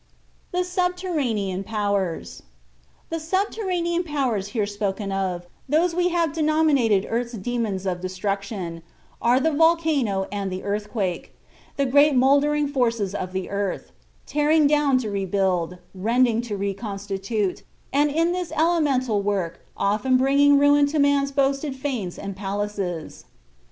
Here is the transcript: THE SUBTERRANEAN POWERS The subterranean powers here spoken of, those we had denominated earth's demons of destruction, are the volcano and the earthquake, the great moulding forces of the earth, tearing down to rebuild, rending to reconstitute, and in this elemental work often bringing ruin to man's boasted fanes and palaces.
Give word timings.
THE 0.51 0.63
SUBTERRANEAN 0.63 1.63
POWERS 1.63 2.41
The 3.11 3.19
subterranean 3.19 4.03
powers 4.03 4.47
here 4.47 4.65
spoken 4.65 5.11
of, 5.11 5.45
those 5.69 5.93
we 5.93 6.09
had 6.09 6.31
denominated 6.33 7.05
earth's 7.07 7.33
demons 7.33 7.85
of 7.85 8.01
destruction, 8.01 8.81
are 9.21 9.39
the 9.39 9.51
volcano 9.51 10.27
and 10.31 10.51
the 10.51 10.63
earthquake, 10.63 11.37
the 11.77 11.85
great 11.85 12.15
moulding 12.15 12.67
forces 12.67 13.13
of 13.13 13.31
the 13.31 13.51
earth, 13.51 13.91
tearing 14.25 14.65
down 14.65 14.97
to 14.97 15.11
rebuild, 15.11 15.77
rending 15.93 16.41
to 16.49 16.57
reconstitute, 16.57 17.61
and 17.93 18.09
in 18.09 18.31
this 18.31 18.51
elemental 18.53 19.21
work 19.21 19.63
often 19.77 20.17
bringing 20.17 20.57
ruin 20.57 20.87
to 20.87 20.97
man's 20.97 21.29
boasted 21.31 21.75
fanes 21.75 22.17
and 22.17 22.35
palaces. 22.35 23.25